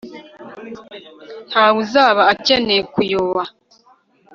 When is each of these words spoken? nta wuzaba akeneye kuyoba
nta 1.49 1.65
wuzaba 1.73 2.21
akeneye 2.33 2.81
kuyoba 2.93 3.43